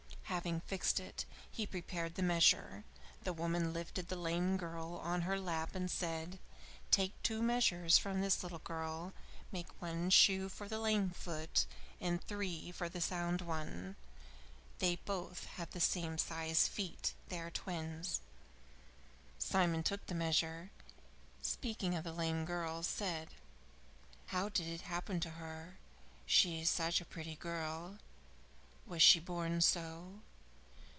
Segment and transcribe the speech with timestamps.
[0.31, 2.85] Having fixed it, he prepared the measure.
[3.21, 6.39] The woman lifted the lame girl on to her lap and said:
[6.89, 9.11] "Take two measures from this little girl.
[9.51, 11.65] Make one shoe for the lame foot
[11.99, 13.97] and three for the sound one.
[14.79, 17.13] They both have the same size feet.
[17.27, 18.21] They are twins."
[19.37, 20.69] Simon took the measure
[21.37, 23.31] and, speaking of the lame girl, said:
[24.27, 25.75] "How did it happen to her?
[26.25, 27.97] She is such a pretty girl.
[28.87, 30.19] Was she born so?"